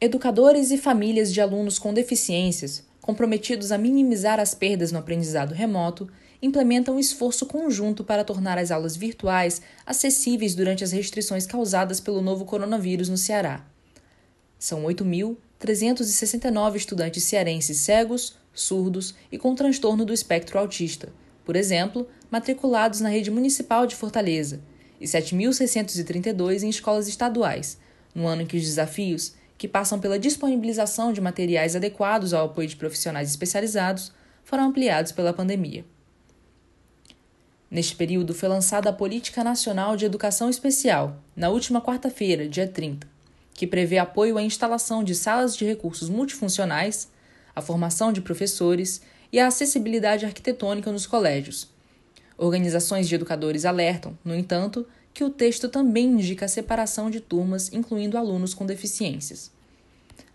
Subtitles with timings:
[0.00, 6.08] Educadores e famílias de alunos com deficiências, comprometidos a minimizar as perdas no aprendizado remoto,
[6.40, 12.22] implementam um esforço conjunto para tornar as aulas virtuais acessíveis durante as restrições causadas pelo
[12.22, 13.66] novo coronavírus no Ceará.
[14.56, 21.12] São 8.369 estudantes cearenses cegos, surdos e com transtorno do espectro autista,
[21.44, 24.60] por exemplo, matriculados na rede municipal de Fortaleza,
[25.00, 27.78] e 7.632 em escolas estaduais,
[28.14, 32.68] no ano em que os desafios, que passam pela disponibilização de materiais adequados ao apoio
[32.68, 34.12] de profissionais especializados,
[34.44, 35.84] foram ampliados pela pandemia.
[37.68, 43.06] Neste período foi lançada a Política Nacional de Educação Especial, na última quarta-feira, dia 30,
[43.52, 47.10] que prevê apoio à instalação de salas de recursos multifuncionais,
[47.54, 49.02] a formação de professores
[49.32, 51.68] e a acessibilidade arquitetônica nos colégios.
[52.38, 54.86] Organizações de educadores alertam, no entanto,
[55.18, 59.50] que o texto também indica a separação de turmas, incluindo alunos com deficiências.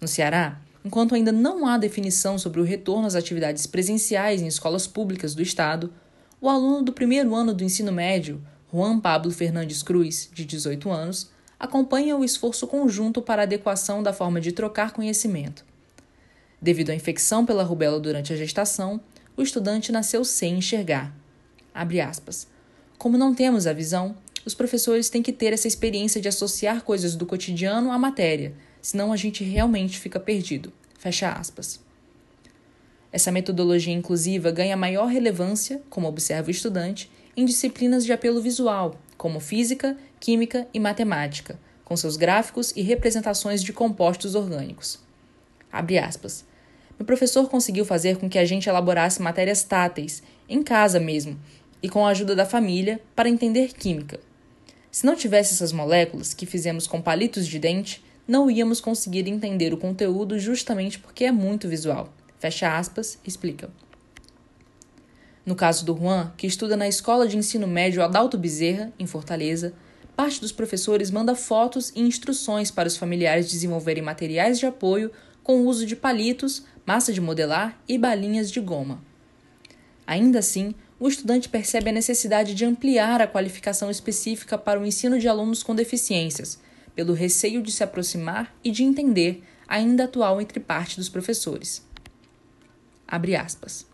[0.00, 4.86] No Ceará, enquanto ainda não há definição sobre o retorno às atividades presenciais em escolas
[4.86, 5.92] públicas do Estado,
[6.40, 8.40] o aluno do primeiro ano do ensino médio,
[8.72, 14.12] Juan Pablo Fernandes Cruz, de 18 anos, acompanha o esforço conjunto para a adequação da
[14.12, 15.64] forma de trocar conhecimento.
[16.62, 19.00] Devido à infecção pela rubéola durante a gestação,
[19.36, 21.12] o estudante nasceu sem enxergar.
[22.96, 24.16] Como não temos a visão,
[24.48, 29.12] os professores têm que ter essa experiência de associar coisas do cotidiano à matéria, senão
[29.12, 30.72] a gente realmente fica perdido.
[30.98, 31.78] Fecha aspas.
[33.12, 38.98] Essa metodologia inclusiva ganha maior relevância, como observa o estudante, em disciplinas de apelo visual,
[39.18, 44.98] como física, química e matemática, com seus gráficos e representações de compostos orgânicos.
[45.70, 46.42] Abre aspas.
[46.98, 51.38] Meu professor conseguiu fazer com que a gente elaborasse matérias táteis, em casa mesmo,
[51.82, 54.18] e com a ajuda da família, para entender química.
[54.98, 59.72] Se não tivesse essas moléculas, que fizemos com palitos de dente, não íamos conseguir entender
[59.72, 62.12] o conteúdo justamente porque é muito visual.
[62.40, 63.70] Fecha aspas, explica.
[65.46, 69.72] No caso do Juan, que estuda na Escola de Ensino Médio Adalto Bezerra, em Fortaleza,
[70.16, 75.12] parte dos professores manda fotos e instruções para os familiares desenvolverem materiais de apoio
[75.44, 79.00] com o uso de palitos, massa de modelar e balinhas de goma.
[80.04, 85.18] Ainda assim, o estudante percebe a necessidade de ampliar a qualificação específica para o ensino
[85.18, 86.58] de alunos com deficiências,
[86.94, 91.86] pelo receio de se aproximar e de entender, ainda atual entre parte dos professores.
[93.06, 93.86] Abre aspas.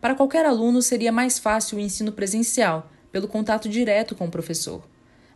[0.00, 4.82] Para qualquer aluno seria mais fácil o ensino presencial, pelo contato direto com o professor.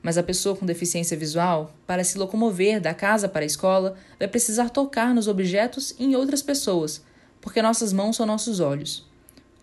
[0.02, 4.26] Mas a pessoa com deficiência visual, para se locomover da casa para a escola, vai
[4.26, 7.04] precisar tocar nos objetos e em outras pessoas,
[7.40, 9.08] porque nossas mãos são nossos olhos.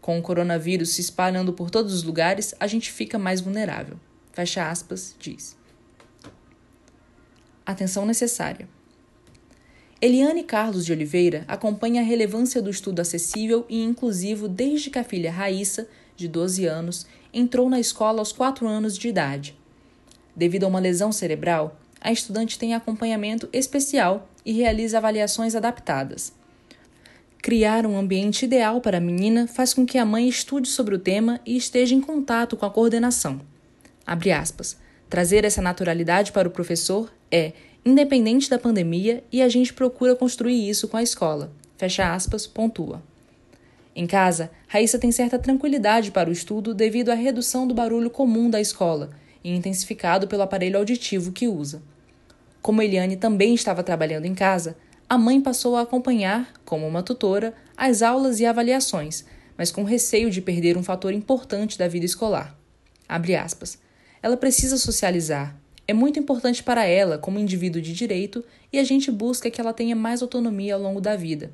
[0.05, 3.99] Com o coronavírus se espalhando por todos os lugares, a gente fica mais vulnerável.
[4.33, 5.57] Fecha aspas, diz.
[7.65, 8.69] Atenção necessária.
[9.99, 15.03] Eliane Carlos de Oliveira acompanha a relevância do estudo acessível e inclusivo desde que a
[15.03, 19.57] filha Raíssa, de 12 anos, entrou na escola aos 4 anos de idade.
[20.35, 26.31] Devido a uma lesão cerebral, a estudante tem acompanhamento especial e realiza avaliações adaptadas.
[27.45, 30.97] Criar um ambiente ideal para a menina faz com que a mãe estude sobre o
[30.97, 33.39] tema e esteja em contato com a coordenação.
[34.03, 34.75] Aspas,
[35.07, 37.53] Trazer essa naturalidade para o professor é
[37.85, 41.51] independente da pandemia, e a gente procura construir isso com a escola.
[41.77, 43.03] Fecha aspas, pontua.
[43.95, 48.49] Em casa, Raíssa tem certa tranquilidade para o estudo devido à redução do barulho comum
[48.49, 49.11] da escola
[49.43, 51.83] e intensificado pelo aparelho auditivo que usa.
[52.59, 54.75] Como Eliane também estava trabalhando em casa,
[55.07, 59.25] a mãe passou a acompanhar, como uma tutora, as aulas e avaliações,
[59.57, 62.57] mas com receio de perder um fator importante da vida escolar.
[64.21, 65.55] Ela precisa socializar,
[65.87, 69.73] é muito importante para ela como indivíduo de direito e a gente busca que ela
[69.73, 71.51] tenha mais autonomia ao longo da vida.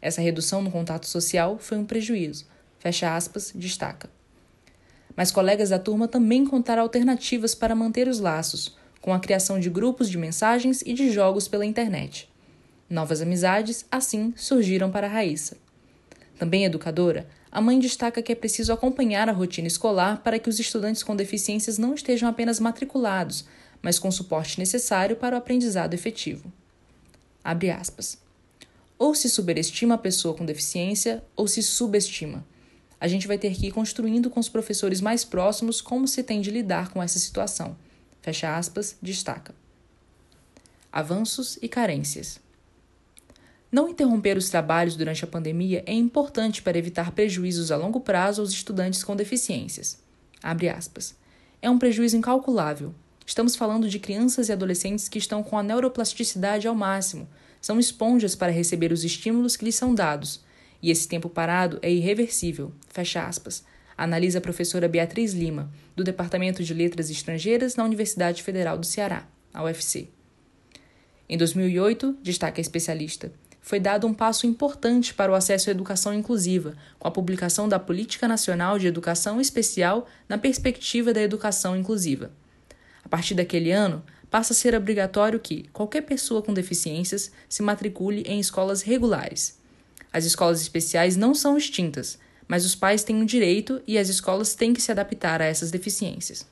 [0.00, 2.46] Essa redução no contato social foi um prejuízo.
[2.78, 4.08] Fecha aspas, destaca.
[5.16, 9.68] Mas colegas da turma também contaram alternativas para manter os laços, com a criação de
[9.68, 12.31] grupos de mensagens e de jogos pela internet.
[12.92, 15.56] Novas amizades, assim, surgiram para Raíssa.
[16.38, 20.60] Também educadora, a mãe destaca que é preciso acompanhar a rotina escolar para que os
[20.60, 23.46] estudantes com deficiências não estejam apenas matriculados,
[23.80, 26.52] mas com o suporte necessário para o aprendizado efetivo.
[27.42, 28.18] Abre aspas.
[28.98, 32.44] Ou se superestima a pessoa com deficiência, ou se subestima.
[33.00, 36.42] A gente vai ter que ir construindo com os professores mais próximos como se tem
[36.42, 37.74] de lidar com essa situação.
[38.20, 39.54] Fecha aspas, destaca.
[40.92, 42.38] Avanços e carências.
[43.72, 48.42] Não interromper os trabalhos durante a pandemia é importante para evitar prejuízos a longo prazo
[48.42, 49.98] aos estudantes com deficiências.
[51.60, 56.66] É um prejuízo incalculável, Estamos falando de crianças e adolescentes que estão com a neuroplasticidade
[56.66, 57.28] ao máximo,
[57.60, 60.44] são esponjas para receber os estímulos que lhes são dados,
[60.82, 62.72] e esse tempo parado é irreversível.
[62.88, 63.64] Fecha aspas.
[63.96, 69.28] Analisa a professora Beatriz Lima, do Departamento de Letras Estrangeiras na Universidade Federal do Ceará,
[69.54, 70.08] a UFC.
[71.28, 76.12] Em 2008, destaca a especialista, foi dado um passo importante para o acesso à educação
[76.12, 82.32] inclusiva, com a publicação da Política Nacional de Educação Especial na perspectiva da educação inclusiva.
[83.04, 88.24] A partir daquele ano, passa a ser obrigatório que qualquer pessoa com deficiências se matricule
[88.26, 89.58] em escolas regulares.
[90.12, 92.18] As escolas especiais não são extintas,
[92.48, 95.44] mas os pais têm o um direito e as escolas têm que se adaptar a
[95.44, 96.46] essas deficiências.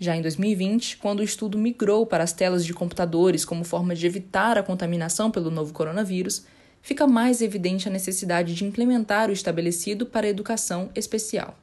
[0.00, 4.06] Já em 2020, quando o estudo migrou para as telas de computadores como forma de
[4.06, 6.44] evitar a contaminação pelo novo coronavírus,
[6.80, 11.58] fica mais evidente a necessidade de implementar o estabelecido para a educação especial.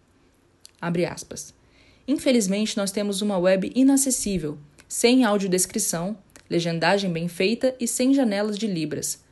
[0.81, 1.53] Abre aspas.
[2.07, 4.57] Infelizmente, nós temos uma web inacessível,
[4.87, 6.17] sem audiodescrição,
[6.49, 9.23] legendagem bem feita e sem janelas de libras.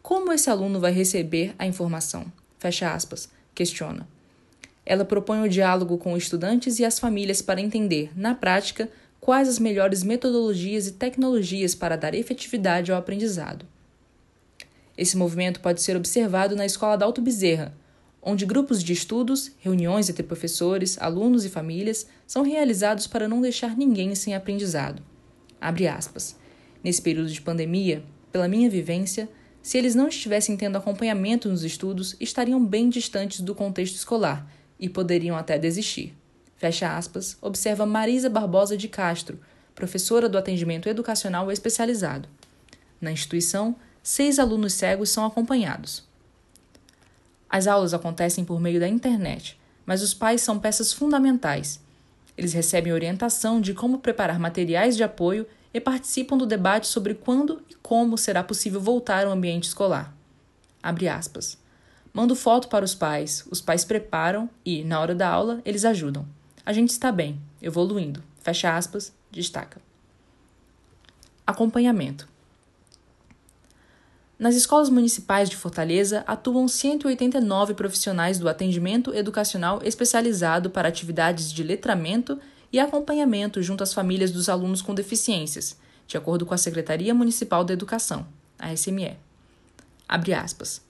[0.00, 2.32] Como esse aluno vai receber a informação?
[2.58, 3.28] Fecha aspas.
[3.54, 4.08] Questiona.
[4.84, 8.88] Ela propõe o diálogo com estudantes e as famílias para entender, na prática,
[9.20, 13.64] quais as melhores metodologias e tecnologias para dar efetividade ao aprendizado.
[14.98, 17.72] Esse movimento pode ser observado na Escola Dalto Bezerra,
[18.20, 23.76] onde grupos de estudos, reuniões entre professores, alunos e famílias são realizados para não deixar
[23.76, 25.02] ninguém sem aprendizado.
[26.82, 28.02] Nesse período de pandemia,
[28.32, 29.28] pela minha vivência,
[29.62, 34.48] se eles não estivessem tendo acompanhamento nos estudos, estariam bem distantes do contexto escolar
[34.82, 36.12] e poderiam até desistir.
[36.56, 39.38] Fecha aspas, observa Marisa Barbosa de Castro,
[39.76, 42.28] professora do atendimento educacional especializado.
[43.00, 46.04] Na instituição, seis alunos cegos são acompanhados.
[47.48, 49.56] As aulas acontecem por meio da internet,
[49.86, 51.80] mas os pais são peças fundamentais.
[52.36, 57.62] Eles recebem orientação de como preparar materiais de apoio e participam do debate sobre quando
[57.70, 60.12] e como será possível voltar ao ambiente escolar.
[60.82, 61.61] Abre aspas.
[62.12, 66.26] Mando foto para os pais, os pais preparam e, na hora da aula, eles ajudam.
[66.64, 68.22] A gente está bem, evoluindo.
[68.42, 69.80] Fecha aspas, destaca.
[71.46, 72.28] Acompanhamento.
[74.38, 81.62] Nas escolas municipais de Fortaleza atuam 189 profissionais do atendimento educacional especializado para atividades de
[81.62, 82.38] letramento
[82.72, 87.64] e acompanhamento junto às famílias dos alunos com deficiências, de acordo com a Secretaria Municipal
[87.64, 88.26] da Educação,
[88.58, 89.16] a SME.
[90.08, 90.82] Abre aspas.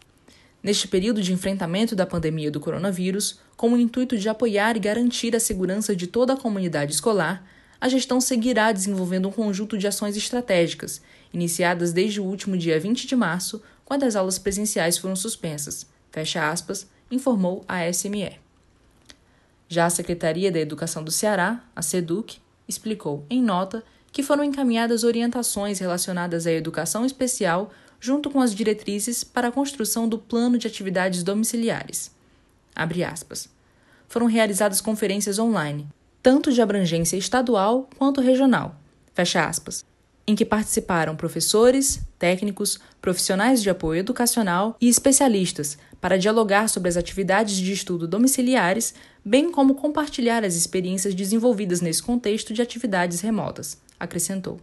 [0.62, 5.34] Neste período de enfrentamento da pandemia do coronavírus, com o intuito de apoiar e garantir
[5.34, 7.44] a segurança de toda a comunidade escolar,
[7.80, 11.02] a gestão seguirá desenvolvendo um conjunto de ações estratégicas,
[11.34, 16.48] iniciadas desde o último dia 20 de março, quando as aulas presenciais foram suspensas, fecha
[16.48, 18.38] aspas, informou a SME.
[19.68, 22.38] Já a Secretaria da Educação do Ceará, a SEDUC,
[22.68, 23.82] explicou, em nota,
[24.12, 27.72] que foram encaminhadas orientações relacionadas à educação especial
[28.02, 32.10] junto com as diretrizes para a construção do plano de atividades domiciliares.
[34.08, 35.86] Foram realizadas conferências online,
[36.20, 38.74] tanto de abrangência estadual quanto regional,
[39.38, 39.84] aspas,
[40.26, 46.96] em que participaram professores, técnicos, profissionais de apoio educacional e especialistas para dialogar sobre as
[46.96, 48.94] atividades de estudo domiciliares,
[49.24, 54.58] bem como compartilhar as experiências desenvolvidas nesse contexto de atividades remotas, acrescentou.